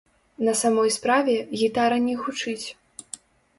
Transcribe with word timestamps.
На 0.45 0.53
самой 0.61 0.93
справе, 0.95 1.35
гітара 1.63 2.01
не 2.09 2.17
гучыць. 2.25 2.67